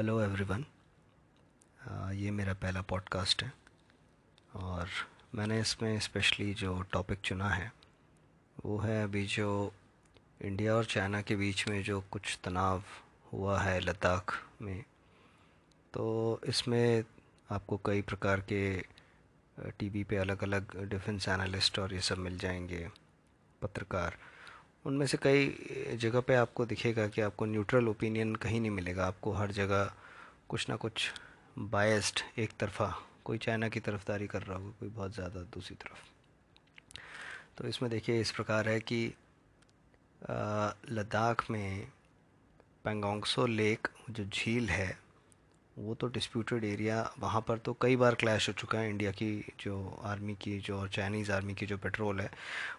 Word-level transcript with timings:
Hello 0.00 0.20
everyone 0.20 0.64
ये 2.12 2.30
मेरा 2.30 2.54
पहला 2.54 2.82
पॉडकास्ट 2.82 3.42
है 3.42 3.52
और 4.54 4.88
मैंने 5.34 5.60
इसमें 5.60 6.00
स्पेशली 6.00 6.54
जो 6.54 6.82
टॉपिक 6.82 7.18
चुना 7.20 7.50
है, 7.50 7.72
वो 8.64 8.78
है 8.78 9.04
अभी 9.04 9.26
जो 9.26 9.72
इंडिया 10.42 10.74
और 10.74 10.84
चाइना 10.84 11.22
के 11.22 11.36
बीच 11.36 11.68
में 11.68 11.82
जो 11.82 12.00
कुछ 12.00 12.38
तनाव 12.44 12.82
हुआ 13.32 13.60
है 13.60 13.80
लद्दाख 13.80 14.48
में 14.62 14.84
तो 15.94 16.40
इसमें 16.44 17.04
आपको 17.50 17.80
कई 17.86 18.02
प्रकार 18.02 18.40
के 18.40 18.84
टीवी 19.60 20.04
पे 20.04 20.16
अलग 20.16 20.42
अलग 20.42 20.84
डिफेंस 20.84 21.28
एनालिस्ट 21.28 21.78
और 21.78 21.94
ये 21.94 22.00
सब 22.00 22.18
मिल 22.18 22.38
जाएँगे, 22.38 22.90
पत्रकार। 23.62 24.18
उनमें 24.84 25.06
से 25.06 25.18
कई 25.22 25.96
जगह 26.00 26.20
पे 26.20 26.34
आपको 26.34 26.66
दिखेगा 26.66 27.06
कि 27.08 27.20
आपको 27.20 27.44
न्यूट्रल 27.46 27.88
ओपिनियन 27.88 28.34
कहीं 28.36 28.60
नहीं 28.60 28.70
मिलेगा। 28.70 29.06
आपको 29.06 29.32
हर 29.32 29.52
जगह 29.52 29.90
कुछ 30.48 30.68
ना 30.68 30.76
कुछ 30.76 31.10
बायस्ड 31.58 32.20
एक 32.38 32.50
तरफा, 32.60 32.94
कोई 33.24 33.38
चाइना 33.38 33.68
की 33.68 33.80
तरफदारी 33.80 34.26
कर 34.26 34.42
रहा 34.42 34.58
होगा, 34.58 34.70
कोई 34.80 34.88
बहुत 34.88 35.14
ज़्यादा 35.14 35.40
दूसरी 35.54 35.76
तरफ़। 35.76 36.08
तो 37.58 37.68
इसमें 37.68 37.90
देखिए, 37.90 38.20
इस 38.20 38.30
प्रकार 38.30 38.68
है 38.68 38.80
कि 38.80 39.12
लद्दाख 40.90 41.50
में 41.50 41.86
पेंगोंगसो 42.84 43.46
लेक 43.46 43.88
जो 44.10 44.24
झील 44.24 44.68
है 44.68 44.98
वो 45.76 45.94
तो 45.94 46.06
डिस्प्यूटेड 46.06 46.64
एरिया 46.64 47.10
वहाँ 47.18 47.40
पर 47.40 47.58
तो 47.58 47.76
कई 47.82 47.96
बार 47.96 48.14
क्लैश 48.14 48.48
हो 48.48 48.52
चुका 48.52 48.78
है 48.78 48.88
इंडिया 48.90 49.10
की 49.12 49.52
जो 49.60 50.00
आर्मी 50.04 50.34
की, 50.34 50.58
जो 50.58 50.78
और 50.78 50.88
चाइनीज़ 50.88 51.32
आर्मी 51.32 51.54
की 51.54 51.66
जो 51.66 51.76
पेट्रोल 51.78 52.20
है, 52.20 52.30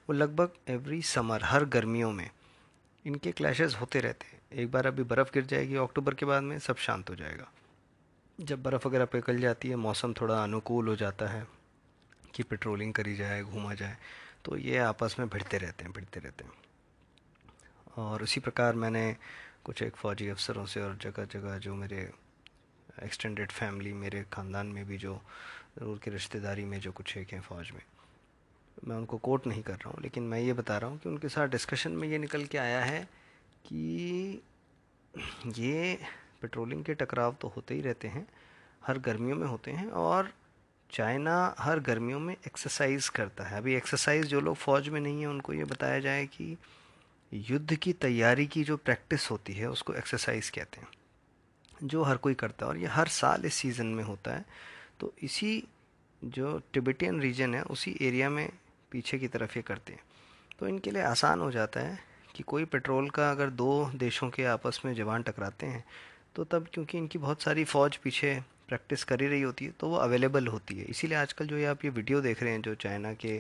वो 0.10 0.14
लगभग 0.14 0.52
एवरी 0.68 1.02
समर 1.02 1.44
हर 1.44 1.66
गर्मियों 1.66 2.12
में 2.12 2.30
इनके 3.06 3.32
क्लैशेस 3.32 3.76
होते 3.82 4.00
रहते 4.00 4.28
हैं। 4.28 4.40
एक 4.54 4.72
बार 4.72 4.88
अभी 4.88 5.04
बर्फ़ 5.04 5.34
गिर 5.34 5.46
जाएगी 5.46 5.76
अक्टूबर 5.76 6.14
के 6.14 6.26
बाद 6.26 6.44
में 6.44 6.58
सब 6.60 6.78
शांत 6.78 7.10
हो 7.10 7.16
जाएगा। 7.16 7.52
जब 8.40 8.64
बर्फ़ 8.64 8.88
वगैरह 8.88 9.06
पिघल 9.06 9.40
जाती 9.40 9.70
है, 9.70 9.76
मौसम 9.76 10.14
थोड़ा 10.14 10.44
अनुकूल 10.44 10.88
हो 10.88 10.96
जाता 10.96 11.28
है 11.28 11.46
कि 12.36 12.44
पेट्रोलिंग 12.44 12.94
करी 12.94 13.16
जाए, 13.16 13.42
घूमा 13.44 13.74
जाए 13.74 13.98
तो 14.46 14.58
ये 14.58 14.78
आपस 14.78 15.16
में 15.20 15.28
भिड़ते 15.30 15.58
रहते 15.58 15.84
हैं, 15.84 15.94
भिड़ते 15.94 16.20
रहते 16.20 16.44
हैं। 16.44 16.52
और 17.98 18.24
उसी 18.24 18.40
प्रकार 18.40 18.76
मैंने 18.76 19.16
कुछ 19.64 19.82
एक 19.82 19.96
फ़ौजी 19.96 20.28
अफसरों 20.30 20.66
से 20.66 20.82
और 20.82 20.98
जगह 21.02 21.26
जगह 21.26 21.58
जो 21.58 21.76
मेरे 21.76 22.10
एक्सटेंडेड 22.98 23.52
फैमिली 23.52 23.94
मेरे 23.96 24.24
ख़ानदान 24.34 24.68
में 24.68 24.86
भी 24.86 24.98
जो 24.98 25.20
ज़रूर 25.78 26.00
की 26.04 26.12
रिश्तेदारी 26.12 26.66
में 26.66 26.80
जो 26.80 26.92
कुछ 26.92 27.16
एक 27.18 27.34
हैं 27.34 27.42
फ़ौज 27.42 27.72
में। 27.72 27.82
मैं 28.78 28.96
उनको 28.96 29.18
कोट 29.20 29.48
नहीं 29.48 29.64
कर 29.64 29.74
रहा 29.74 29.90
हूँ, 29.90 30.02
लेकिन 30.04 30.24
मैं 30.24 30.40
ये 30.40 30.54
बता 30.54 30.78
रहा 30.78 30.90
हूँ 30.90 31.00
कि 31.00 31.10
उनके 31.10 31.30
साथ 31.30 31.48
डिस्कशन 31.48 31.92
में 31.92 32.08
ये 32.08 32.18
निकल 32.18 32.46
के 32.46 32.58
आया 32.58 32.84
है 32.84 33.02
कि 33.66 34.42
ये 35.58 35.98
पेट्रोलिंग 36.42 36.84
के 36.86 36.94
टकराव 36.96 37.36
तो 37.42 37.48
होते 37.56 37.74
ही 37.74 37.82
रहते 37.82 38.08
हैं, 38.08 38.28
हर 38.82 38.98
गर्मियों 39.00 39.38
में 39.38 39.48
होते 39.48 39.72
हैं 39.72 39.90
और 39.90 40.32
चाइना 40.90 41.56
हर 41.60 41.80
गर्मियों 41.80 42.20
में 42.20 42.34
एक्सरसाइज 42.36 43.10
करता 43.10 43.44
है। 43.44 43.58
अभी 43.58 43.76
एक्सरसाइज 43.76 44.26
जो 44.26 44.40
लोग 44.42 44.56
फ़ौज 44.56 44.90
में 44.90 45.00
नहीं 45.02 45.22
है, 45.22 45.28
उनको 45.28 45.54
ये 45.54 45.64
बताया 45.66 46.00
जाए 46.00 46.26
कि 46.28 46.56
युद्ध 47.32 47.76
की 47.76 47.94
तैयारी 47.96 48.46
की 48.48 48.64
जो 48.64 48.78
प्रैक्टिस 48.78 49.30
होती 49.32 49.54
है, 49.54 49.70
उसको 49.70 49.94
एक्सरसाइज 49.94 50.50
कहते 50.50 50.82
हैं। 50.82 50.88
जो 51.84 52.04
हर 52.04 52.18
कोई 52.18 52.34
करता 52.34 52.66
है 52.66 52.70
और 52.70 52.78
ये 52.78 52.88
हर 52.88 53.08
साल 53.10 53.46
इस 53.46 53.54
सीज़न 53.54 53.88
में 53.88 54.04
होता 54.04 54.32
है 54.32 54.46
तो 55.00 55.14
इसी 55.24 55.64
जो 56.22 56.60
टिबेटियन 56.74 57.22
रीजन 57.22 57.56
है 57.56 57.62
उसी 57.72 57.98
एरिया 58.02 58.30
में 58.30 58.50
पीछे 58.92 59.20
की 59.20 59.28
तरफ़ 59.28 59.58
ये 59.58 59.62
करते 59.62 59.94
हैं। 59.94 60.02
तो 60.60 60.68
इनके 60.68 60.92
लिए 60.92 61.02
आसान 61.02 61.40
हो 61.40 61.52
जाता 61.52 61.80
है 61.80 62.00
कि 62.36 62.44
कोई 62.44 62.66
पेट्रोल 62.66 63.10
का 63.10 63.30
अगर 63.32 63.50
दो 63.50 63.92
देशों 63.96 64.30
के 64.30 64.44
आपस 64.46 64.82
में 64.86 64.94
जवान 64.96 65.24
टकराते 65.24 65.66
हैं 65.66 65.84
तो 66.36 66.44
तब 66.44 66.68
क्योंकि 66.74 66.98
इनकी 66.98 67.20
बहुत 67.20 67.42
सारी 67.42 67.64
फ़ौज 67.64 67.98
पीछे 67.98 68.34
प्रैक्टिस 68.68 69.04
कर 69.04 69.22
ही 69.22 69.28
रही 69.28 69.42
होती 69.42 69.66
है 69.66 69.72
तो 69.80 69.88
वो 69.88 69.96
अवेलेबल 69.98 70.48
होती 70.48 70.78
है। 70.78 70.86
इसीलिए 70.86 71.18
आजकल 71.18 71.48
जो 71.48 71.58
ये 71.58 71.66
आप 71.66 71.84
ये 71.86 71.90
वीडियो 71.92 72.22
देख 72.22 72.44
रहे 72.44 72.52
हैं 72.54 72.62
जो 72.62 72.76
चाइना 72.76 73.14
के 73.14 73.38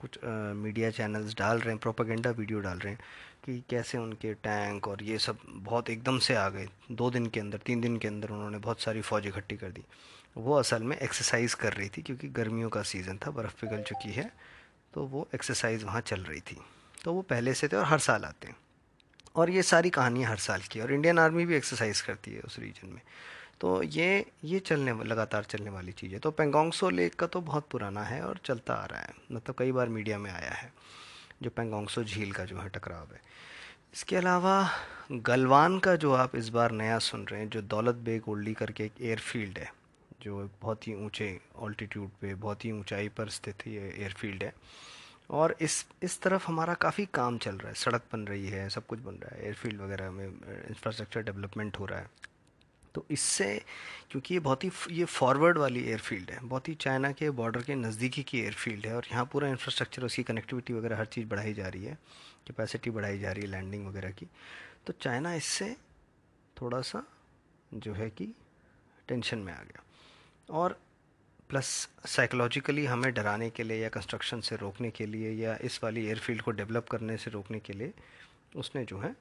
कुछ 0.00 0.18
आ, 0.18 0.52
मीडिया 0.54 0.90
चैनल्स 0.90 1.34
डाल 1.34 1.58
रहे 1.58 1.70
हैं 1.70 1.78
प्रोपागेंडा 1.78 2.30
वीडियो 2.30 2.60
डाल 2.60 2.78
रहे 2.78 2.92
हैं 2.92 3.00
कि 3.44 3.62
कैसे 3.70 3.98
उनके 3.98 4.32
टैंक 4.34 4.88
और 4.88 5.02
ये 5.02 5.18
सब 5.18 5.38
बहुत 5.48 5.90
एकदम 5.90 6.18
से 6.18 6.34
आ 6.34 6.48
गए। 6.48 6.68
दो 6.92 7.10
दिन 7.10 7.26
के 7.26 7.40
अंदर, 7.40 7.58
तीन 7.58 7.80
दिन 7.80 7.96
के 7.96 8.08
अंदर 8.08 8.28
उन्होंने 8.28 8.58
बहुत 8.58 8.80
सारी 8.80 9.00
फ़ौज 9.00 9.26
इकट्ठी 9.26 9.56
कर 9.56 9.70
दी। 9.70 9.82
वो 10.36 10.54
असल 10.54 10.82
में 10.82 10.96
एक्सरसाइज 10.96 11.54
कर 11.54 11.72
रही 11.72 11.88
थी 11.88 12.02
क्योंकि 12.02 12.28
गर्मियों 12.28 12.68
का 12.68 12.82
सीज़न 12.82 13.18
था, 13.18 13.30
बर्फ़ 13.30 13.60
पिघल 13.60 13.82
चुकी 13.82 14.10
है 14.12 14.30
तो 14.94 15.04
वो 15.04 15.28
एक्सरसाइज 15.34 15.84
वहाँ 15.84 16.00
चल 16.00 16.20
रही 16.20 16.40
थी। 16.40 16.56
तो 17.04 17.12
वो 17.14 17.22
पहले 17.22 17.54
से 17.54 17.68
थे 17.68 17.76
और 17.76 17.84
हर 17.84 17.98
साल 17.98 18.24
आते 18.24 18.48
हैं। 18.48 18.56
और 19.36 19.50
ये 19.50 19.62
सारी 19.62 19.90
कहानियाँ 19.90 20.30
हर 20.30 20.36
साल 20.36 20.60
की 20.60 20.80
और 20.80 20.92
इंडियन 20.92 21.18
आर्मी 21.18 21.44
भी 21.46 21.54
एक्सरसाइज 21.56 22.00
करती 22.00 22.30
है 22.30 22.40
उस 22.40 22.58
रीजन 22.58 22.88
में। 22.88 23.00
तो 23.60 23.82
ये 23.82 24.26
ये 24.44 24.58
चलने, 24.58 24.92
लगातार 25.04 25.44
चलने 25.44 25.70
वाली 25.70 25.92
चीज़ 25.92 26.12
है। 26.12 26.18
तो 26.18 26.30
पेंगोंगसो 26.30 26.90
लेक 26.90 27.14
का 27.14 27.26
तो 27.26 27.40
बहुत 27.40 27.68
पुराना 27.70 28.02
है 28.02 28.22
और 28.22 28.40
चलता 28.44 28.74
आ 28.74 28.84
रहा 28.84 29.00
है। 29.00 29.14
मतलब 29.32 29.54
कई 29.58 29.72
बार 29.72 29.88
मीडिया 29.88 30.18
में 30.18 30.30
आया 30.30 30.50
है। 30.50 30.72
जो 31.42 31.50
पेंगोंगसो 31.50 32.04
झील 32.04 32.32
का 32.32 32.44
जो 32.44 32.58
है 32.58 32.68
टकराव 32.68 33.14
है। 33.14 33.20
इसके 33.94 34.16
अलावा 34.16 34.70
गलवान 35.12 35.78
का 35.78 35.96
जो 35.96 36.12
आप 36.12 36.36
इस 36.36 36.48
बार 36.48 36.70
नया 36.70 36.98
सुन 36.98 37.24
रहे 37.24 37.40
हैं, 37.40 37.48
जो 37.48 37.62
दौलत 37.62 37.94
बेग 37.94 38.28
ओल्डी 38.28 38.54
करके 38.54 38.84
एक 38.84 39.00
एयरफील्ड 39.00 39.58
है, 39.58 39.72
जो 40.22 40.50
बहुत 40.62 40.88
ही 40.88 40.94
ऊँचे 40.94 41.40
ऑल्टीट्यूड 41.56 42.10
पे, 42.20 42.34
बहुत 42.34 42.64
ही 42.64 42.72
ऊंचाई 42.72 43.08
पर 43.08 43.28
स्थित 43.28 43.66
ये 43.66 43.94
एयरफील्ड 43.98 44.44
है। 44.44 44.52
और 45.30 45.56
इस 45.60 45.86
इस 46.02 46.20
तरफ़ 46.20 46.46
हमारा 46.46 46.74
काफ़ी 46.74 47.06
काम 47.14 47.38
चल 47.38 47.56
रहा 47.56 47.68
है, 47.68 47.74
सड़क 47.74 48.02
बन 48.12 48.20
रही 48.20 48.48
है, 48.48 48.68
सब 48.68 48.86
कुछ 48.86 48.98
बन 48.98 49.14
रहा 49.14 49.36
है, 49.36 49.44
एयरफील्ड 49.44 49.80
वगैरह 49.80 50.10
में 50.10 50.26
इंफ्रास्ट्रक्चर 50.26 51.22
डेवलपमेंट 51.22 51.78
हो 51.78 51.86
रहा 51.86 51.98
है। 51.98 52.10
तो 52.94 53.04
इससे, 53.10 53.62
क्योंकि 54.10 54.34
ये 54.34 54.40
बहुत 54.40 54.64
ही 54.64 54.70
ये 54.90 55.04
फॉरवर्ड 55.06 55.58
वाली 55.58 55.82
एयरफील्ड 55.82 56.30
है, 56.30 56.38
बहुत 56.42 56.68
ही 56.68 56.74
चाइना 56.76 57.10
के 57.12 57.30
बॉर्डर 57.32 57.62
के 57.62 57.74
नज़दीकी 57.74 58.22
की 58.22 58.40
एयरफील्ड 58.40 58.86
है 58.86 58.94
और 58.96 59.06
यहाँ 59.12 59.24
पूरा 59.32 59.48
इंफ्रास्ट्रक्चर 59.48 60.04
उसकी 60.04 60.22
कनेक्टिविटी 60.22 60.72
वगैरह 60.72 60.98
हर 60.98 61.06
चीज़ 61.06 61.26
बढ़ाई 61.28 61.54
जा 61.54 61.68
रही 61.68 61.84
है 61.84 61.94
कैपेसिटी 62.46 62.90
बढ़ाई 62.90 63.18
जा 63.18 63.32
रही 63.32 63.42
है 63.42 63.50
लैंडिंग 63.50 63.86
वगैरह 63.86 64.10
की। 64.10 64.26
तो 64.86 64.92
चाइना 64.92 65.34
इससे 65.34 65.74
थोड़ा 66.56 66.80
सा 66.82 67.02
जो 67.74 67.92
है 67.94 68.10
कि 68.10 68.32
टेंशन 69.08 69.38
में 69.38 69.52
आ 69.52 69.62
गया। 69.62 69.82
और 70.48 70.78
प्लस 71.50 71.88
साइकोलॉजिकली 72.06 72.84
हमें 72.86 73.12
डराने 73.14 73.48
के 73.50 73.62
लिए 73.62 73.82
या 73.82 73.88
कंस्ट्रक्शन 73.88 74.40
से 74.40 74.56
रोकने 74.56 74.90
के 74.90 75.06
लिए 75.06 75.32
या 75.34 75.56
इस 75.64 75.80
वाली 75.84 76.06
एयरफील्ड 76.06 76.42
को 76.42 76.50
डेवलप 76.50 76.88
करने 76.88 77.16
से 77.16 77.30
रोकने 77.30 77.58
के 77.60 77.72
लिए 77.72 77.92
उसने 78.56 78.84
जो 78.84 78.98
है 78.98 79.14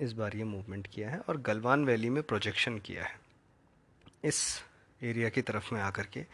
इस 0.00 0.12
बार 0.12 0.36
ये 0.36 0.44
मूवमेंट 0.44 0.86
किया 0.86 1.10
है 1.10 1.18
और 1.18 1.36
गलवान 1.40 1.84
वैली 1.84 2.10
में 2.10 2.22
प्रोजेक्शन 2.22 2.78
किया 2.78 3.04
है। 3.04 3.18
इस 4.24 4.62
एरिया 5.02 5.28
की 5.28 5.42
तरफ़ 5.42 5.74
में 5.74 5.80
आकर 5.80 6.06
के 6.06 6.24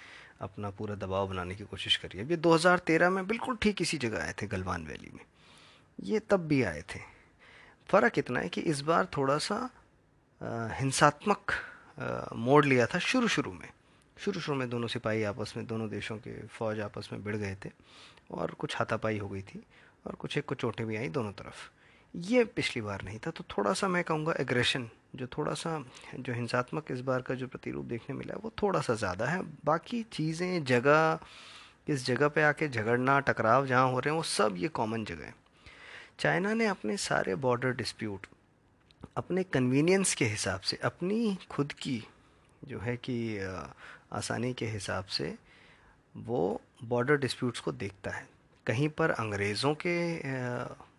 अपना 0.41 0.71
पूरा 0.71 0.95
दबाव 0.95 1.29
बनाने 1.29 1.55
की 1.55 1.65
कोशिश 1.65 1.97
करी 1.97 2.19
है 2.19 2.29
ये 2.29 2.37
2013 2.37 3.11
में 3.11 3.27
बिल्कुल 3.27 3.57
ठीक 3.57 3.83
इसी 3.83 3.99
जगह 3.99 4.23
आए 4.25 4.35
थे 4.43 4.47
गलवान 4.47 4.87
वैली 4.87 5.11
में। 5.15 5.25
ये 5.99 6.19
तब 6.21 6.47
भी 6.47 6.63
आए 6.63 6.83
थे। 6.95 7.01
फ़र्क 7.89 8.19
इतना 8.19 8.41
है 8.41 8.49
कि 8.49 8.61
इस 8.61 8.81
बार 8.81 9.07
थोड़ा 9.17 9.39
सा 9.39 9.59
हिंसात्मक 10.73 11.53
मोड़ 12.37 12.65
लिया 12.65 12.87
था 12.87 12.99
शुरू 12.99 13.29
शुरू 13.29 13.53
में। 13.53 13.69
शुरू 14.19 14.41
शुरू 14.41 14.59
में 14.59 14.69
दोनों 14.71 14.89
सिपाही 14.89 15.23
आपस 15.23 15.55
में, 15.57 15.67
दोनों 15.67 15.89
देशों 15.91 16.17
के 16.19 16.41
फ़ौज 16.47 16.81
आपस 16.81 17.09
में 17.13 17.23
भिड़ 17.25 17.37
गए 17.37 17.57
थे 17.65 17.71
और 18.31 18.51
कुछ 18.51 18.77
हाथापाई 18.77 19.19
हो 19.19 19.29
गई 19.29 19.43
थी 19.43 19.63
और 20.07 20.15
कुछ 20.15 20.37
एक 20.39 20.45
को 20.45 20.55
चोटें 20.55 20.87
भी 20.87 20.97
आई 20.97 21.09
दोनों 21.09 21.33
तरफ़। 21.33 21.71
ये 22.17 22.45
पिछली 22.47 22.81
बार 22.83 23.03
नहीं 23.03 23.19
था 23.19 23.31
तो 23.31 23.45
थोड़ा 23.51 23.73
सा 23.73 23.89
मैं 23.89 24.03
कहूँगा 24.05 24.35
एग्रेशन 24.41 24.89
जो 25.17 25.27
थोड़ा 25.27 25.55
सा, 25.55 25.85
जो 26.19 26.33
हिंसात्मक 26.33 26.91
इस 26.91 27.01
बार 27.01 27.23
का 27.23 27.35
जो 27.35 27.47
प्रतिरूप 27.47 27.85
देखने 27.85 28.17
मिला 28.17 28.35
वो 28.43 28.53
थोड़ा 28.63 28.81
सा 28.81 28.95
ज़्यादा 28.95 29.27
है। 29.27 29.41
बाकी 29.65 30.03
चीज़ें, 30.03 30.65
जगह 30.65 31.19
इस 31.89 32.07
जगह 32.07 32.29
पे 32.29 32.43
आके 32.43 32.69
झगड़ना, 32.69 33.19
टकराव 33.21 33.67
जहाँ 33.67 33.91
हो 33.91 33.99
रहे 33.99 34.11
हैं, 34.11 34.17
वो 34.17 34.23
सब 34.23 34.55
ये 34.59 34.69
कॉमन 34.69 35.05
जगह 35.05 35.25
है। 35.25 35.35
चाइना 36.19 36.55
ने 36.55 36.67
अपने 36.67 36.97
सारे 36.97 37.35
बॉर्डर 37.37 37.73
डिस्प्यूट 37.73 38.27
अपने 39.17 39.43
कन्वीनियंस 39.45 40.15
के 40.15 40.25
हिसाब 40.25 40.61
से, 40.61 40.77
अपनी 40.77 41.37
खुद 41.51 41.73
की 41.73 42.03
जो 42.65 42.79
है 42.81 42.97
कि 42.99 43.39
आसानी 44.13 44.53
के 44.53 44.67
हिसाब 44.67 45.05
से 45.07 45.35
वो 46.15 46.61
बॉर्डर 46.85 47.17
डिस्प्यूट्स 47.17 47.61
को 47.61 47.73
देखता 47.75 48.11
है। 48.11 48.29
कहीं 48.67 48.89
पर 48.89 49.11
अंग्रेज़ों 49.11 49.75
के 49.77 49.97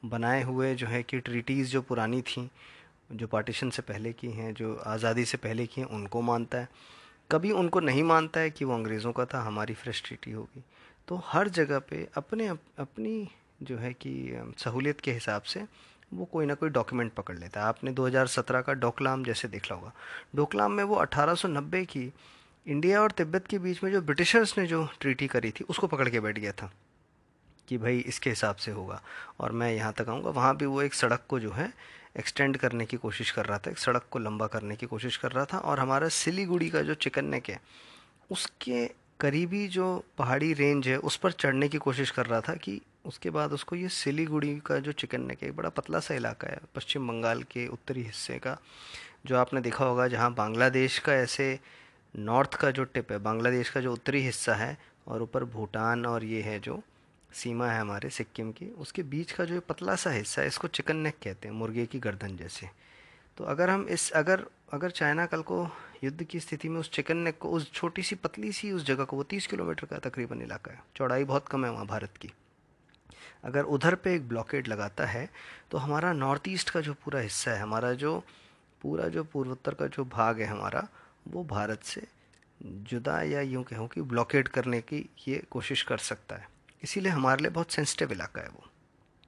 बनाए 0.07 0.43
हुए 0.43 0.73
जो 0.75 0.87
है 0.87 1.01
कि 1.03 1.19
ट्रीटीज़ 1.19 1.71
जो 1.71 1.81
पुरानी 1.81 2.21
थी 2.21 2.49
जो 3.11 3.27
पार्टीशन 3.27 3.69
से 3.69 3.81
पहले 3.81 4.11
की 4.13 4.31
हैं 4.31 4.53
जो 4.53 4.75
आज़ादी 4.87 5.25
से 5.25 5.37
पहले 5.37 5.65
की 5.65 5.81
हैं 5.81 5.87
उनको 5.89 6.21
मानता 6.21 6.57
है। 6.57 6.67
कभी 7.31 7.51
उनको 7.53 7.79
नहीं 7.79 8.03
मानता 8.03 8.39
है 8.39 8.49
कि 8.49 8.65
वो 8.65 8.73
अंग्रेज़ों 8.73 9.11
का 9.11 9.25
था 9.25 9.41
हमारी 9.41 9.73
फ्रेश 9.73 10.01
ट्रीटी 10.05 10.31
होगी। 10.31 10.63
तो 11.07 11.21
हर 11.25 11.47
जगह 11.49 11.79
पे 11.79 12.07
अपने 12.17 12.47
अप, 12.47 12.59
अपनी 12.79 13.27
जो 13.63 13.77
है 13.77 13.93
कि 13.93 14.13
सहूलियत 14.57 15.01
के 15.01 15.11
हिसाब 15.11 15.41
से 15.43 15.63
वो 16.13 16.25
कोई 16.25 16.45
ना 16.45 16.53
कोई 16.53 16.69
डॉक्यूमेंट 16.69 17.13
पकड़ 17.13 17.37
लेता 17.37 17.59
है। 17.59 17.67
आपने 17.67 17.91
2017 17.91 18.61
का 18.61 18.73
डोकलाम 18.75 19.23
जैसे 19.23 19.47
देखा 19.47 19.75
होगा। 19.75 19.91
डोकलाम 20.35 20.71
में 20.71 20.83
वो 20.83 20.95
1890 20.95 21.85
की 21.85 22.11
इंडिया 22.65 23.01
और 23.01 23.11
तिब्बत 23.11 23.47
के 23.47 23.59
बीच 23.59 23.83
में 23.83 23.91
जो 23.91 24.01
ब्रिटिशर्स 24.01 24.57
ने 24.57 24.65
जो 24.67 24.87
ट्रीटी 24.99 25.27
करी 25.27 25.51
थी 25.51 25.63
उसको 25.69 25.87
पकड़ 25.87 26.09
के 26.09 26.19
बैठ 26.19 26.39
गया 26.39 26.51
था। 26.51 26.71
कि 27.67 27.77
भाई 27.77 27.99
इसके 27.99 28.29
हिसाब 28.29 28.55
से 28.55 28.71
होगा। 28.71 29.01
और 29.39 29.51
मैं 29.51 29.73
यहाँ 29.73 29.93
तक 29.93 30.09
आऊँगा। 30.09 30.29
वहाँ 30.29 30.55
भी 30.57 30.65
वो 30.65 30.81
एक 30.81 30.93
सड़क 30.93 31.25
को 31.29 31.39
जो 31.39 31.51
है 31.51 31.73
एक्सटेंड 32.19 32.57
करने 32.57 32.85
की 32.85 32.97
कोशिश 32.97 33.31
कर 33.31 33.45
रहा 33.45 33.57
था। 33.57 33.71
एक 33.71 33.77
सड़क 33.77 34.05
को 34.11 34.19
लंबा 34.19 34.47
करने 34.47 34.75
की 34.75 34.85
कोशिश 34.85 35.17
कर 35.17 35.31
रहा 35.31 35.45
था। 35.45 35.57
और 35.57 35.79
हमारा 35.79 36.07
सिलीगुड़ी 36.09 36.69
का 36.69 36.81
जो 36.81 36.93
चिकन 36.93 37.25
नेक 37.25 37.49
है, 37.49 37.59
उसके 38.31 38.85
करीबी 39.19 39.67
जो 39.67 40.03
पहाड़ी 40.17 40.53
रेंज 40.53 40.87
है, 40.87 40.97
उस 40.97 41.15
पर 41.17 41.31
चढ़ने 41.31 41.67
की 41.69 41.77
कोशिश 41.77 42.11
कर 42.11 42.25
रहा 42.25 42.41
था 42.41 42.53
कि 42.53 42.81
उसके 43.05 43.29
बाद 43.29 43.53
उसको 43.53 43.75
ये 43.75 43.89
सिलीगुड़ी 43.89 44.55
का 44.65 44.79
जो 44.79 44.91
चिकन 44.91 45.21
नेक 45.21 45.43
है, 45.43 45.49
एक 45.49 45.55
बड़ा 45.55 45.69
पतला 45.69 45.99
सा 45.99 46.15
इलाका 46.15 46.47
है, 46.47 46.59
पश्चिम 46.75 47.07
बंगाल 47.07 47.43
के 47.43 47.67
उत्तरी 47.67 48.03
हिस्से 48.03 48.39
का, 48.39 48.57
जो 49.25 49.37
आपने 49.37 49.61
देखा 49.61 49.85
होगा 49.85 50.07
जहाँ 50.07 50.33
बांग्लादेश 50.33 50.99
का 50.99 51.13
ऐसे 51.13 51.59
नॉर्थ 52.15 52.53
का 52.53 52.71
जो 52.71 52.83
टिप 52.83 53.11
है, 53.11 53.17
बांग्लादेश 53.17 53.69
का 53.69 53.81
जो 53.81 53.93
उत्तरी 53.93 54.21
हिस्सा 54.21 54.53
है, 54.53 54.77
और 55.07 55.21
ऊपर 55.21 55.43
भूटान 55.43 56.05
और 56.05 56.23
ये 56.23 56.41
है 56.41 56.59
जो 56.59 56.81
सीमा 57.31 57.67
है 57.67 57.79
हमारे 57.79 58.09
सिक्किम 58.09 58.51
की, 58.51 58.65
उसके 58.71 59.03
बीच 59.03 59.31
का 59.31 59.45
जो 59.45 59.59
पतला 59.61 59.95
सा 59.95 60.11
हिस्सा 60.11 60.41
है, 60.41 60.47
इसको 60.47 60.67
चिकन 60.69 60.95
नेक 60.97 61.15
कहते 61.23 61.47
हैं, 61.47 61.55
मुर्गे 61.55 61.85
की 61.85 61.99
गर्दन 61.99 62.37
जैसे। 62.37 62.69
तो 63.37 63.43
अगर 63.45 63.69
हम 63.69 63.87
इस, 63.89 64.11
अगर 64.11 64.45
अगर 64.73 64.91
चाइना 64.91 65.25
कल 65.25 65.41
को 65.41 65.67
युद्ध 66.03 66.23
की 66.23 66.39
स्थिति 66.39 66.69
में 66.69 66.79
उस 66.79 66.91
चिकन 66.91 67.17
नेक 67.17 67.37
को, 67.37 67.49
उस 67.49 67.71
छोटी 67.73 68.03
सी, 68.03 68.15
पतली 68.15 68.51
सी 68.51 68.71
उस 68.71 68.85
जगह 68.85 69.03
को, 69.03 69.17
वो 69.17 69.23
तीस 69.23 69.47
किलोमीटर 69.47 69.85
का 69.85 69.97
तकरीबन 69.99 70.41
इलाका 70.41 70.71
है, 70.71 70.81
चौड़ाई 70.95 71.23
बहुत 71.23 71.47
कम 71.47 71.65
है 71.65 71.71
वहाँ 71.71 71.85
भारत 71.87 72.17
की। 72.17 72.31
अगर 73.43 73.63
उधर 73.63 73.95
पे 73.95 74.13
एक 74.15 74.27
ब्लॉकेड 74.27 74.67
लगाता 74.67 75.05
है 75.05 75.29
तो 75.71 75.77
हमारा 75.77 76.11
नॉर्थ 76.13 76.47
ईस्ट 76.49 76.69
का 76.69 76.81
जो 76.81 76.93
पूरा 76.95 77.19
हिस्सा 77.19 77.51
है, 77.51 77.59
हमारा 77.59 77.93
जो, 77.93 78.17
पूरा 78.81 79.07
जो 79.07 79.23
पूर्वोत्तर 79.23 79.73
का 79.73 79.87
जो 79.87 80.05
भाग 80.05 80.41
है 80.41 80.47
हमारा, 80.47 80.87
वो 81.27 81.43
भारत 81.45 81.83
से 81.83 82.05
जुदा 82.61 83.21
या 83.21 83.41
यूँ 83.41 83.63
कहूँ 83.63 83.87
कि 83.87 84.01
ब्लॉकेड 84.03 84.47
करने 84.47 84.81
की 84.81 85.05
ये 85.27 85.43
कोशिश 85.51 85.81
कर 85.83 85.97
सकता 85.99 86.35
है। 86.35 86.47
इसीलिए 86.83 87.11
हमारे 87.11 87.41
लिए 87.41 87.51
बहुत 87.51 87.71
सेंसिटिव 87.71 88.11
इलाका 88.11 88.41
है 88.41 88.49
वो। 88.49 88.67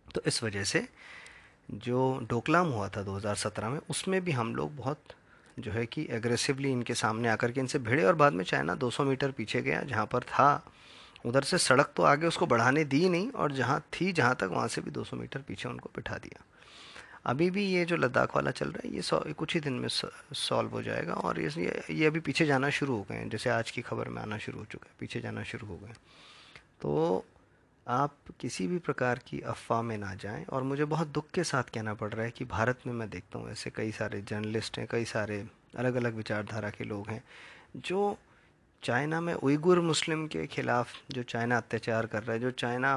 तो 0.08 0.22
इस 0.26 0.42
वजह 0.44 0.64
से 0.64 0.88
जो 1.70 2.28
डोकलाम 2.30 2.68
हुआ 2.68 2.88
था 2.90 3.04
2017 3.04 3.70
में, 3.70 3.80
उसमें 3.90 4.22
भी 4.24 4.32
हम 4.32 4.56
लोग 4.56 4.76
बहुत 4.76 5.14
जो 5.60 5.72
है 5.72 5.86
कि 5.86 6.08
एग्रेसिवली 6.10 6.72
इनके 6.72 6.94
सामने 6.94 7.30
आकर 7.30 7.52
के 7.52 7.60
इनसे 7.60 7.80
भिड़े 7.80 8.04
और 8.04 8.16
बाद 8.16 8.34
में 8.34 8.44
चाइना 8.44 8.76
200 8.76 9.06
मीटर 9.06 9.32
पीछे 9.32 9.62
गया, 9.62 9.82
जहाँ 9.82 10.06
पर 10.06 10.24
था। 10.24 10.72
उधर 11.26 11.44
से 11.44 11.58
सड़क 11.58 11.92
तो 11.96 12.04
आगे 12.04 12.28
उसको 12.28 12.46
बढ़ाने 12.46 12.84
दी 12.86 13.08
नहीं 13.10 13.32
और 13.32 13.52
जहाँ 13.52 13.80
थी, 13.94 14.12
जहाँ 14.12 14.36
तक 14.36 14.50
वहाँ 14.52 14.68
से 14.68 14.82
भी 14.82 14.92
200 14.92 15.18
मीटर 15.18 15.40
पीछे 15.40 15.70
उनको 15.70 15.90
बिठा 15.96 16.18
दिया। 16.18 16.44
अभी 17.26 17.50
भी 17.52 17.66
ये 17.66 17.84
जो 17.86 17.96
लद्दाख 17.96 18.36
वाला 18.36 18.52
चल 18.52 18.68
रहा 18.68 18.88
है, 18.88 18.94
ये 18.96 19.02
सौ, 19.02 19.20
कुछ 19.38 19.54
ही 19.54 19.60
दिन 19.60 19.74
में 19.74 19.88
सॉल्व 19.90 20.70
हो 20.70 20.82
जाएगा 20.82 21.14
और 21.14 21.40
ये 21.42 21.84
ये 21.92 22.06
अभी 22.06 22.20
पीछे 22.20 22.46
जाना 22.46 22.70
शुरू 22.70 22.96
हो 22.96 23.06
गए 23.10 23.16
हैं, 23.16 23.30
जैसे 23.30 23.50
आज 23.50 23.72
की 23.72 23.82
खबर 23.82 24.08
में 24.08 24.22
आना 24.22 24.38
शुरू 24.38 24.60
हो 24.60 24.66
चुका 24.66 24.88
है, 24.88 24.96
पीछे 25.00 25.22
जाना 25.22 25.44
शुरू 25.44 25.68
हो 25.68 25.78
गए 25.78 25.94
तो 26.82 27.26
आप 27.90 28.16
किसी 28.40 28.68
भी 28.68 28.78
प्रकार 28.78 29.20
की 29.28 29.40
अफवाह 29.42 29.82
में 29.82 29.98
ना 29.98 30.14
जाएँ 30.16 30.44
और 30.46 30.64
मुझे 30.64 30.86
बहुत 30.86 31.08
दुख 31.08 31.30
के 31.34 31.44
साथ 31.44 31.70
कहना 31.74 31.94
पड़ 31.94 32.12
रहा 32.14 32.26
है 32.26 32.32
कि 32.32 32.46
भारत 32.46 32.80
में 32.88 32.94
मैं 32.94 33.10
देखता 33.10 33.40
हूँ 33.40 33.50
ऐसे 33.52 33.70
कई 33.76 33.92
सारे 33.92 34.22
जर्नलिस्ट 34.22 34.78
हैं, 34.80 34.88
कई 34.92 35.06
सारे 35.06 35.46
अलग 35.78 35.96
अलग 35.96 36.16
विचारधारा 36.16 36.70
के 36.70 36.84
लोग 36.84 37.10
हैं, 37.10 37.24
जो 37.78 38.18
चाइना 38.84 39.22
में 39.22 39.34
उइगुर 39.34 39.80
मुस्लिम 39.82 40.28
के 40.28 40.46
ख़िलाफ़, 40.48 40.94
जो 41.12 41.24
चाइना 41.24 41.58
अत्याचार 41.58 42.06
कर 42.06 42.24
रहा 42.24 42.34
है, 42.34 42.40
जो 42.40 42.52
चाइना 42.52 42.94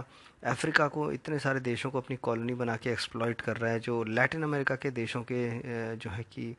अफ्रीका 0.47 0.89
को 0.89 1.11
इतने 1.13 1.39
सारे 1.39 1.61
देशों 1.61 1.91
को 1.91 2.01
अपनी 2.01 2.17
कॉलोनी 2.23 2.55
बना 2.55 2.77
के 2.77 2.91
एक्सप्लॉयट 2.91 3.41
कर 3.41 3.57
रहा 3.57 3.73
है, 3.73 3.81
जो 3.81 4.03
लैटिन 4.05 4.43
अमेरिका 4.43 4.77
के 4.77 4.91
देशों 4.91 5.23
के 5.23 5.97
जो 5.97 6.11
है 6.11 6.23
कि 6.33 6.55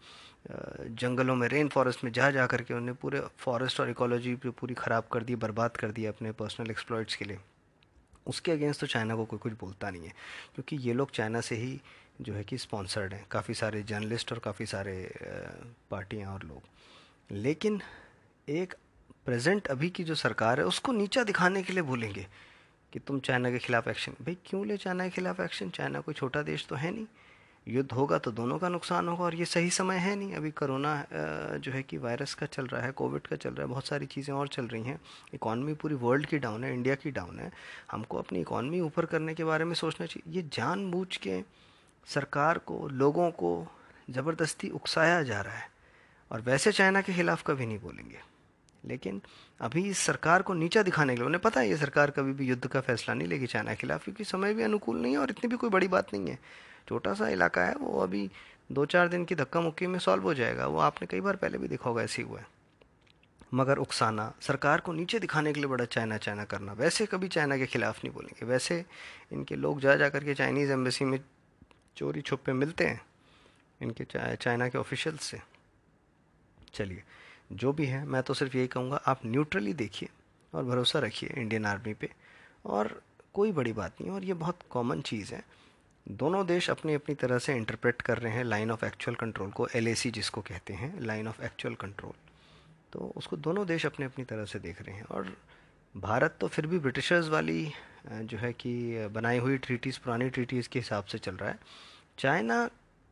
जंगलों 0.99 1.35
में 1.35 1.47
रेन 1.47 1.67
फॉरेस्ट 1.69 2.03
में 2.03 2.11
जा 2.11 2.29
जा 2.31 2.45
करके 2.47 2.73
उन्हें 2.73 2.95
पूरे 2.95 3.21
फॉरेस्ट 3.39 3.79
और 3.79 3.89
इकोलॉजी 3.89 4.35
पूरी 4.35 4.73
ख़राब 4.73 5.07
कर 5.13 5.23
दी, 5.23 5.35
बर्बाद 5.37 5.77
कर 5.77 5.91
दी 5.91 6.05
अपने 6.05 6.31
पर्सनल 6.31 6.71
एक्सप्लॉयट्स 6.71 7.15
के 7.15 7.25
लिए। 7.25 7.39
उसके 8.27 8.51
अगेंस्ट 8.51 8.81
तो 8.81 8.87
चाइना 8.87 9.15
को 9.15 9.25
कोई 9.25 9.39
कुछ 9.39 9.53
बोलता 9.53 9.89
नहीं 9.89 10.05
है। 10.05 10.13
क्योंकि 10.55 10.75
ये 10.75 10.93
लोग 10.93 11.11
चाइना 11.11 11.41
से 11.41 11.55
ही 11.55 11.79
जो 12.21 12.33
है 12.33 12.43
कि 12.43 12.57
स्पॉन्सर्ड 12.57 13.13
हैं। 13.13 13.25
काफ़ी 13.31 13.53
सारे 13.53 13.81
जर्नलिस्ट 13.83 14.31
और 14.31 14.39
काफ़ी 14.39 14.65
सारे 14.65 14.95
पार्टियाँ 15.91 16.33
और 16.33 16.43
लोग। 16.43 16.61
लेकिन 17.31 17.81
एक 18.49 18.73
प्रेजेंट 19.25 19.67
अभी 19.67 19.89
की 19.89 20.03
जो 20.03 20.15
सरकार 20.15 20.59
है, 20.59 20.65
उसको 20.65 20.91
नीचा 20.91 21.23
दिखाने 21.23 21.63
के 21.63 21.73
लिए 21.73 21.83
बोलेंगे 21.83 22.27
कि 22.93 22.99
तुम 22.99 23.19
चाइना 23.19 23.51
के 23.51 23.59
खिलाफ 23.59 23.87
एक्शन 23.87 24.11
भाई 24.21 24.37
क्यों 24.45 24.65
ले 24.67 24.77
चाइना 24.77 25.03
के 25.03 25.09
खिलाफ 25.09 25.39
एक्शन 25.39 25.69
चाइना 25.69 25.99
कोई 26.01 26.13
छोटा 26.13 26.41
देश 26.41 26.65
तो 26.67 26.75
है 26.75 26.91
नहीं। 26.91 27.05
युद्ध 27.67 27.91
होगा 27.91 28.17
तो 28.17 28.31
दोनों 28.31 28.57
का 28.59 28.69
नुकसान 28.69 29.07
होगा 29.07 29.23
और 29.23 29.35
ये 29.35 29.45
सही 29.45 29.69
समय 29.69 29.97
है 29.97 30.15
नहीं। 30.15 30.33
अभी 30.33 30.51
कोरोना 30.51 30.93
जो 31.57 31.71
है 31.71 31.81
कि 31.83 31.97
वायरस 31.97 32.33
का 32.33 32.45
चल 32.45 32.65
रहा 32.65 32.81
है, 32.81 32.91
कोविड 32.91 33.27
का 33.27 33.35
चल 33.35 33.49
रहा 33.49 33.61
है, 33.61 33.67
बहुत 33.67 33.85
सारी 33.85 34.05
चीज़ें 34.05 34.33
और 34.35 34.47
चल 34.47 34.65
रही 34.65 34.83
हैं। 34.83 34.99
इकॉनमी 35.33 35.73
पूरी 35.73 35.95
वर्ल्ड 35.95 36.25
की 36.25 36.37
डाउन 36.37 36.63
है, 36.63 36.73
इंडिया 36.73 36.95
की 36.95 37.11
डाउन 37.11 37.39
है। 37.39 37.51
हमको 37.91 38.17
अपनी 38.17 38.41
इकॉनमी 38.41 38.79
ऊपर 38.79 39.05
करने 39.05 39.33
के 39.33 39.43
बारे 39.43 39.65
में 39.65 39.73
सोचना 39.75 40.05
चाहिए। 40.05 40.33
ये 40.35 40.47
जानबूझ 40.53 41.15
के 41.17 41.41
सरकार 42.07 42.57
को, 42.57 42.87
लोगों 42.87 43.29
को 43.31 43.67
ज़बरदस्ती 44.09 44.69
उकसाया 44.69 45.21
जा 45.23 45.41
रहा 45.41 45.55
है। 45.55 45.71
और 46.31 46.41
वैसे 46.41 46.71
चाइना 46.71 47.01
के 47.01 47.13
खिलाफ 47.13 47.43
कभी 47.47 47.65
नहीं 47.65 47.79
बोलेंगे। 47.79 48.19
लेकिन 48.83 49.21
अभी 49.61 49.83
इस 49.89 49.97
सरकार 49.97 50.41
को 50.41 50.53
नीचा 50.53 50.81
दिखाने 50.83 51.13
के 51.13 51.17
लिए, 51.17 51.25
उन्हें 51.25 51.41
पता 51.41 51.61
है 51.61 51.69
ये 51.69 51.77
सरकार 51.77 52.11
कभी 52.11 52.33
भी 52.33 52.45
युद्ध 52.45 52.67
का 52.67 52.81
फैसला 52.81 53.13
नहीं 53.13 53.27
लेगी 53.27 53.47
चाइना 53.47 53.73
के 53.73 53.81
खिलाफ, 53.81 54.03
क्योंकि 54.03 54.23
समय 54.23 54.53
भी 54.53 54.63
अनुकूल 54.63 55.01
नहीं 55.01 55.11
है 55.11 55.17
और 55.17 55.29
इतनी 55.29 55.47
भी 55.47 55.57
कोई 55.57 55.69
बड़ी 55.69 55.87
बात 55.87 56.13
नहीं 56.13 56.27
है। 56.27 56.39
छोटा 56.89 57.13
सा 57.13 57.29
इलाका 57.29 57.61
है, 57.61 57.75
वो 57.75 57.99
अभी 57.99 58.29
दो 58.71 58.85
चार 58.85 59.07
दिन 59.07 59.25
की 59.25 59.35
धक्का 59.35 59.61
मुक्की 59.61 59.87
में 59.87 59.99
सॉल्व 59.99 60.23
हो 60.23 60.33
जाएगा। 60.33 60.67
वो 60.67 60.79
आपने 60.79 61.07
कई 61.07 61.21
बार 61.21 61.35
पहले 61.35 61.57
भी 61.57 61.67
देखा 61.67 61.89
होगा 61.89 62.01
ऐसे 62.03 62.21
हुआ 62.21 62.39
है। 62.39 62.47
मगर 63.53 63.77
उकसाना, 63.77 64.31
सरकार 64.41 64.79
को 64.79 64.93
नीचे 64.93 65.19
दिखाने 65.19 65.53
के 65.53 65.59
लिए 65.59 65.69
बड़ा 65.69 65.85
चाइना 65.85 66.17
चाइना 66.17 66.43
करना, 66.43 66.73
वैसे 66.73 67.05
कभी 67.05 67.27
चाइना 67.27 67.57
के 67.57 67.65
खिलाफ 67.65 68.03
नहीं 68.03 68.13
बोलेंगे। 68.13 68.45
वैसे 68.45 68.83
इनके 69.31 69.55
लोग 69.55 69.79
जा 69.79 69.95
जा 69.95 70.09
करके 70.09 70.33
चाइनीज़ 70.33 70.71
एम्बेसी 70.71 71.05
में 71.05 71.19
चोरी 71.97 72.21
छुपे 72.21 72.53
मिलते 72.53 72.87
हैं, 72.87 73.01
इनके 73.81 74.05
चाइना 74.35 74.69
के 74.69 74.77
ऑफिशियल्स 74.77 75.21
से। 75.21 75.39
चलिए, 76.73 77.03
जो 77.51 77.73
भी 77.73 77.85
है, 77.85 78.03
मैं 78.05 78.23
तो 78.23 78.33
सिर्फ़ 78.33 78.57
यही 78.57 78.67
कहूँगा, 78.67 78.95
आप 78.97 79.25
न्यूट्रली 79.25 79.73
देखिए 79.73 80.09
और 80.53 80.63
भरोसा 80.63 80.99
रखिए 80.99 81.33
इंडियन 81.37 81.65
आर्मी 81.65 81.93
पे। 81.93 82.09
और 82.65 83.01
कोई 83.33 83.51
बड़ी 83.51 83.73
बात 83.73 84.01
नहीं, 84.01 84.11
और 84.11 84.23
ये 84.23 84.33
बहुत 84.33 84.59
कॉमन 84.69 85.01
चीज़ 85.01 85.33
है। 85.33 85.43
दोनों 86.07 86.45
देश 86.45 86.69
अपनी 86.69 86.93
अपनी 86.93 87.15
तरह 87.15 87.37
से 87.39 87.55
इंटरप्रेट 87.55 88.01
कर 88.01 88.17
रहे 88.17 88.31
हैं 88.33 88.43
लाइन 88.43 88.71
ऑफ़ 88.71 88.85
एक्चुअल 88.85 89.15
कंट्रोल 89.15 89.51
को 89.51 89.67
एलएसी 89.75 90.11
जिसको 90.11 90.41
कहते 90.41 90.73
हैं 90.73 90.99
लाइन 91.01 91.27
ऑफ़ 91.27 91.41
एक्चुअल 91.43 91.75
कंट्रोल 91.75 92.13
तो 92.93 93.11
उसको 93.15 93.37
दोनों 93.37 93.65
देश 93.67 93.85
अपनी 93.85 94.05
अपनी 94.05 94.25
तरह 94.25 94.45
से 94.45 94.59
देख 94.59 94.81
रहे 94.81 94.95
हैं 94.95 95.03
और 95.03 95.35
भारत 95.95 96.35
तो 96.41 96.47
फिर 96.47 96.67
भी 96.67 96.79
ब्रिटिशर्स 96.79 97.29
वाली 97.29 97.71
जो 98.07 98.37
है 98.37 98.53
कि 98.53 99.07
बनाई 99.07 99.37
हुई 99.37 99.57
ट्रीटीज़ 99.57 99.99
पुरानी 99.99 100.29
ट्रीटीज़ 100.29 100.69
के 100.69 100.79
हिसाब 100.79 101.05
से 101.05 101.17
चल 101.17 101.35
रहा 101.35 101.49
है। 101.49 101.59
चाइना 102.19 102.69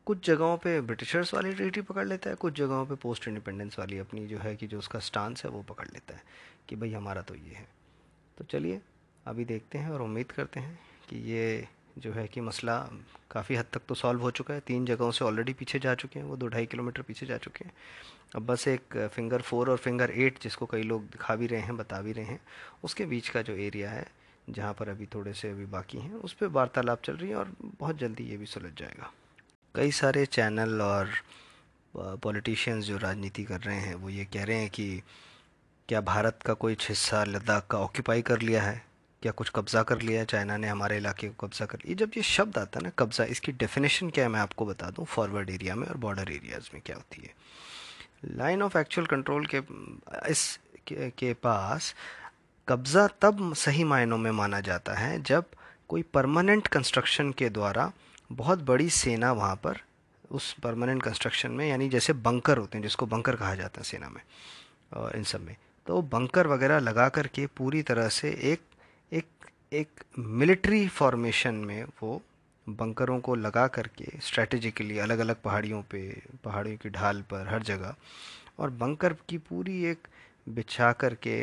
कुछ 0.07 0.25
जगहों 0.27 0.57
पे 0.57 0.79
ब्रिटिशर्स 0.81 1.33
वाली 1.33 1.53
ट्रीटी 1.53 1.81
पकड़ 1.81 2.07
लेता 2.07 2.29
है, 2.29 2.35
कुछ 2.35 2.53
जगहों 2.53 2.85
पे 2.85 2.95
पोस्ट 2.95 3.27
इंडिपेंडेंस 3.27 3.79
वाली 3.79 3.97
अपनी 3.97 4.25
जो 4.27 4.37
है 4.37 4.55
कि 4.55 4.67
जो 4.67 4.79
उसका 4.79 4.99
स्टांस 4.99 5.43
है 5.45 5.51
वो 5.51 5.61
पकड़ 5.63 5.87
लेता 5.87 6.15
है 6.15 6.23
कि 6.69 6.75
भाई 6.75 6.91
हमारा 6.93 7.21
तो 7.21 7.35
ये 7.35 7.55
है। 7.55 7.67
तो 8.37 8.43
चलिए, 8.43 8.81
अभी 9.25 9.45
देखते 9.45 9.77
हैं 9.77 9.89
और 9.89 10.01
उम्मीद 10.01 10.31
करते 10.31 10.59
हैं 10.59 10.79
कि 11.09 11.17
ये 11.31 11.67
जो 12.01 12.11
है 12.13 12.27
कि 12.27 12.41
मसला 12.41 12.77
काफ़ी 13.31 13.55
हद 13.55 13.65
तक 13.73 13.81
तो 13.87 13.95
सॉल्व 13.95 14.21
हो 14.21 14.31
चुका 14.31 14.53
है। 14.53 14.59
तीन 14.59 14.85
जगहों 14.85 15.11
से 15.11 15.25
ऑलरेडी 15.25 15.53
पीछे 15.53 15.79
जा 15.79 15.93
चुके 15.95 16.19
हैं, 16.19 16.25
वो 16.25 16.37
दो 16.37 16.47
ढाई 16.47 16.65
किलोमीटर 16.65 17.01
पीछे 17.01 17.25
जा 17.25 17.37
चुके 17.37 17.65
हैं। 17.65 17.73
अब 18.35 18.45
बस 18.45 18.67
एक 18.67 18.97
फिंगर 19.13 19.41
फोर 19.41 19.69
और 19.69 19.77
फिंगर 19.77 20.11
एट 20.11 20.41
जिसको 20.43 20.65
कई 20.65 20.83
लोग 20.83 21.03
दिखा 21.03 21.35
भी 21.35 21.47
रहे 21.47 21.61
हैं, 21.61 21.77
बता 21.77 22.01
भी 22.01 22.11
रहे 22.11 22.25
हैं, 22.25 22.39
उसके 22.83 23.05
बीच 23.05 23.29
का 23.29 23.41
जो 23.41 23.53
एरिया 23.55 23.91
है, 23.91 24.05
जहाँ 24.49 24.73
पर 24.73 24.89
अभी 24.89 25.05
थोड़े 25.05 25.33
से 25.33 25.49
अभी 25.49 25.65
बाकी 25.67 25.97
हैं, 25.97 26.13
उस 26.13 26.33
पर 26.33 26.47
वार्तालाप 26.49 27.01
चल 27.03 27.15
रही 27.15 27.29
है 27.29 27.35
और 27.35 27.51
बहुत 27.79 27.97
जल्दी 27.97 28.23
ये 28.23 28.37
भी 28.37 28.45
सुलझ 28.45 28.73
जाएगा। 28.77 29.11
कई 29.75 29.91
सारे 29.91 30.25
चैनल 30.27 30.81
और 30.81 31.09
पॉलिटिशियंस 31.93 32.85
जो 32.85 32.97
राजनीति 32.97 33.43
कर 33.43 33.59
रहे 33.59 33.79
हैं, 33.79 33.95
वो 33.95 34.09
ये 34.09 34.25
कह 34.25 34.43
रहे 34.43 34.57
हैं 34.57 34.69
कि 34.69 35.01
क्या 35.89 36.01
भारत 36.01 36.39
का 36.45 36.53
कोई 36.53 36.77
हिस्सा 36.81 37.23
लद्दाख 37.23 37.67
का 37.71 37.77
ऑक्यूपाई 37.77 38.21
कर 38.21 38.41
लिया 38.41 38.61
है? 38.63 38.90
क्या 39.21 39.31
कुछ 39.31 39.49
कब्ज़ा 39.55 39.83
कर 39.83 40.01
लिया 40.01 40.23
चाइना 40.23 40.57
ने 40.57 40.67
हमारे 40.67 40.97
इलाके 40.97 41.27
को 41.27 41.47
कब्ज़ा 41.47 41.65
कर 41.65 41.79
लिया। 41.85 41.95
जब 41.95 42.11
ये 42.17 42.23
शब्द 42.23 42.57
आता 42.57 42.79
है 42.79 42.83
ना 42.83 42.91
कब्ज़ा 42.99 43.25
इसकी 43.25 43.51
डेफिनेशन 43.51 44.09
क्या 44.09 44.23
है 44.25 44.29
मैं 44.31 44.39
आपको 44.39 44.65
बता 44.65 44.89
दूँ 44.89 45.05
फॉरवर्ड 45.05 45.49
एरिया 45.49 45.75
में 45.75 45.87
और 45.87 45.97
बॉर्डर 45.97 46.31
एरियाज़ 46.31 46.69
में 46.73 46.81
क्या 46.85 46.95
होती 46.95 47.21
है। 47.21 47.33
लाइन 48.37 48.61
ऑफ़ 48.61 48.77
एक्चुअल 48.77 49.07
कंट्रोल 49.07 49.45
के 49.45 49.61
इस 50.31 50.59
के, 50.87 51.09
के 51.09 51.33
पास 51.33 51.93
कब्ज़ा 52.67 53.07
तब 53.21 53.53
सही 53.55 53.83
मायनों 53.83 54.17
में 54.17 54.31
माना 54.31 54.59
जाता 54.61 54.93
है 54.93 55.21
जब 55.23 55.45
कोई 55.89 56.01
परमानेंट 56.13 56.67
कंस्ट्रक्शन 56.67 57.31
के 57.31 57.49
द्वारा 57.49 57.91
बहुत 58.31 58.59
बड़ी 58.63 58.89
सेना 58.89 59.31
वहाँ 59.31 59.55
पर 59.55 59.77
उस 60.31 60.51
परमानेंट 60.63 61.01
कंस्ट्रक्शन 61.03 61.51
में 61.51 61.67
यानी 61.69 61.89
जैसे 61.89 62.13
बंकर 62.25 62.57
होते 62.57 62.77
हैं 62.77 62.83
जिसको 62.83 63.05
बंकर 63.05 63.35
कहा 63.35 63.55
जाता 63.55 63.81
है 63.81 63.83
सेना 63.83 64.09
में 64.09 64.21
और 64.93 65.15
इन 65.15 65.23
सब 65.23 65.41
में 65.41 65.55
तो 65.87 66.01
बंकर 66.11 66.47
वगैरह 66.47 66.79
लगा 66.79 67.07
कर 67.09 67.27
के 67.27 67.45
पूरी 67.57 67.81
तरह 67.81 68.07
से 68.09 68.29
एक 68.43 68.61
एक 69.71 70.03
मिलिट्री 70.19 70.87
फॉर्मेशन 70.87 71.55
में 71.55 71.83
वो 72.01 72.21
बंकरों 72.67 73.19
को 73.19 73.35
लगा 73.35 73.65
करके 73.67 74.05
स्ट्रेटेजिकली 74.21 74.97
अलग 74.99 75.19
अलग 75.19 75.35
पहाड़ियों 75.43 75.81
पे, 75.81 76.01
पहाड़ियों 76.43 76.77
की 76.77 76.89
ढाल 76.89 77.21
पर, 77.21 77.47
हर 77.47 77.63
जगह, 77.63 77.95
और 78.59 78.69
बंकर 78.69 79.13
की 79.29 79.37
पूरी 79.37 79.83
एक 79.85 80.07
बिछा 80.49 80.91
कर 80.91 81.13
के 81.27 81.37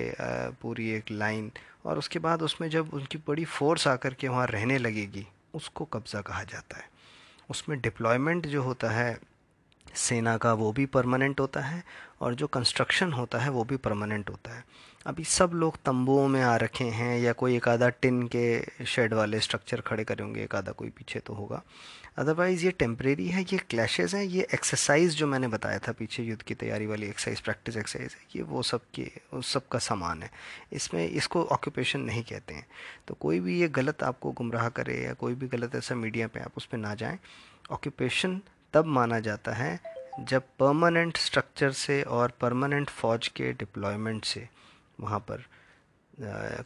पूरी 0.61 0.91
एक 0.91 1.11
लाइन 1.11 1.51
और 1.87 1.99
उसके 1.99 2.19
बाद 2.19 2.43
उसमें 2.43 2.69
जब 2.71 2.93
उनकी 2.95 3.19
बड़ी 3.19 3.45
फोर्स 3.45 3.89
आकर 3.89 4.15
के 4.15 4.29
वहाँ 4.29 4.47
रहने 4.47 4.79
लगेगी, 4.79 5.27
उसको 5.55 5.85
कब्ज़ा 5.85 6.21
कहा 6.21 6.43
जाता 6.43 6.77
है। 6.77 6.89
उसमें 7.51 7.81
डिप्लॉयमेंट 7.81 8.47
जो 8.47 8.63
होता 8.63 8.91
है 8.91 9.19
सेना 9.95 10.37
का 10.37 10.53
वो 10.53 10.73
भी 10.73 10.87
परमानेंट 10.87 11.41
होता 11.41 11.61
है 11.61 11.83
और 12.21 12.35
जो 12.35 12.47
कंस्ट्रक्शन 12.47 13.13
होता 13.13 13.39
है 13.39 13.51
वो 13.51 13.65
भी 13.65 13.77
परमानेंट 13.77 14.31
होता 14.31 14.57
है। 14.57 14.65
अभी 15.07 15.25
सब 15.25 15.51
लोग 15.55 15.77
तंबुओं 15.77 16.27
में 16.29 16.41
आ 16.43 16.57
रखे 16.57 16.85
हैं 16.85 17.19
या 17.21 17.33
कोई 17.33 17.57
एक 17.57 17.69
आधा 17.69 17.89
टिन 17.89 18.23
के 18.27 18.85
शेड 18.85 19.15
वाले 19.15 19.41
स्ट्रक्चर 19.41 19.81
खड़े 19.81 20.05
करे 20.05 20.23
होंगे, 20.23 20.43
एक 20.43 20.55
आधा 20.55 20.73
कोई 20.73 20.89
पीछे 20.89 21.21
तो 21.21 21.35
होगा। 21.35 21.63
अदरवाइज़ 22.19 22.65
ये 22.65 22.71
टेम्परेरी 22.71 23.29
है, 23.29 23.43
ये 23.43 23.59
क्लैशेज़ 23.71 24.17
हैं, 24.17 24.25
ये 24.25 24.47
एक्सरसाइज 24.55 25.15
जो 25.17 25.27
मैंने 25.27 25.49
बताया 25.49 25.79
था 25.79 25.93
पीछे 25.93 26.23
युद्ध 26.23 26.43
की 26.43 26.55
तैयारी 26.55 26.87
वाली 26.87 27.07
एक्सरसाइज 27.07 27.41
प्रैक्टिस 27.41 27.77
एक्सरसाइज 27.77 28.15
है, 28.15 28.27
ये 28.37 28.43
वो 28.43 28.63
सब 28.63 28.81
के 28.95 29.11
उस 29.33 29.53
सब 29.53 29.69
का 29.69 29.79
सामान 29.79 30.23
है। 30.23 30.31
इसमें 30.73 31.07
इसको 31.09 31.45
ऑक्यूपेशन 31.45 32.01
नहीं 32.01 32.23
कहते 32.23 32.55
हैं। 32.55 32.67
तो 33.09 33.15
कोई 33.15 33.41
भी 33.41 33.61
ये 33.61 33.69
गलत 33.69 34.03
आपको 34.03 34.33
गुमराह 34.33 34.69
करे 34.69 35.03
या 35.05 35.13
कोई 35.15 35.35
भी 35.35 35.49
गलत 35.49 35.75
ऐसा 35.75 35.95
मीडिया 35.95 36.29
पे 36.29 36.41
आप 36.41 36.53
उस 36.57 36.67
पर 36.67 36.79
ना 36.79 36.95
जाएँ 36.95 37.19
ऑक्यूपेशन 37.71 38.41
तब 38.73 38.87
माना 38.87 39.19
जाता 39.21 39.53
है 39.53 39.81
जब 40.21 40.43
परमानेंट 40.59 41.17
स्ट्रक्चर 41.17 41.73
से 41.73 42.03
और 42.03 42.33
परमानेंट 42.41 42.91
फ़ौज 42.91 43.29
के 43.29 43.53
डिप्लॉयमेंट 43.53 44.25
से 44.25 44.49
वहाँ 45.01 45.19
पर 45.31 45.45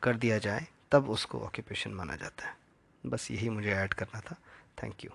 कर 0.02 0.16
दिया 0.16 0.38
जाए, 0.38 0.66
तब 0.92 1.10
उसको 1.10 1.40
ऑक्यूपेशन 1.40 1.90
माना 1.90 2.16
जाता 2.16 2.46
है। 2.46 2.56
बस 3.06 3.30
यही 3.30 3.48
मुझे 3.48 3.70
ऐड 3.70 3.94
करना 3.94 4.20
था। 4.20 4.36
Thank 4.82 5.04
you 5.04 5.10